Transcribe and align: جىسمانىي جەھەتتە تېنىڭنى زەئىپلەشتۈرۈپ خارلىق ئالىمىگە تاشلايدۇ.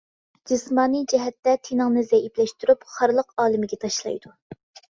جىسمانىي 0.51 1.05
جەھەتتە 1.13 1.53
تېنىڭنى 1.67 2.05
زەئىپلەشتۈرۈپ 2.09 2.89
خارلىق 2.97 3.31
ئالىمىگە 3.39 3.83
تاشلايدۇ. 3.87 4.37